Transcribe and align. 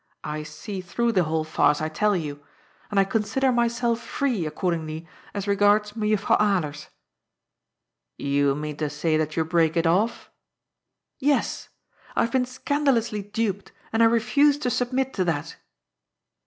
I 0.23 0.41
see 0.41 0.81
through 0.81 1.11
the 1.11 1.25
whole 1.25 1.43
farce, 1.43 1.79
I 1.79 1.87
tell 1.87 2.15
you. 2.15 2.43
And 2.89 2.99
I 2.99 3.03
consider 3.03 3.51
myself 3.51 3.99
free, 4.01 4.47
accordingly, 4.47 5.07
as 5.31 5.47
regards 5.47 5.91
MejuflProuw 5.91 6.39
Alers."" 6.39 6.87
You 8.33 8.55
mean 8.55 8.77
to 8.77 8.89
say 8.89 9.15
that 9.17 9.37
you 9.37 9.45
break 9.45 9.77
it 9.77 9.85
off?"" 9.85 10.31
Yes. 11.19 11.69
I 12.15 12.21
have 12.23 12.31
been 12.31 12.45
scandalously 12.45 13.21
duped, 13.21 13.71
and 13.93 14.01
I 14.01 14.07
refuse 14.07 14.57
to 14.65 14.71
submit 14.71 15.13
to 15.13 15.23
that." 15.25 15.57